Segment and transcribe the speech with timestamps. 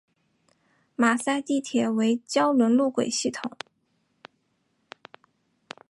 [0.95, 3.55] 马赛地铁为胶轮路轨系统。